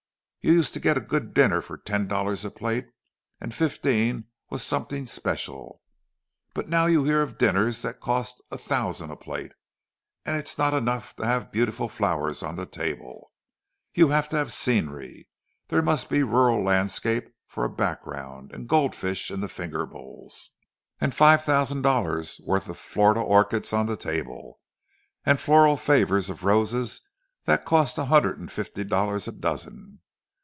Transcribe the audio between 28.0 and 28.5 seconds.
hundred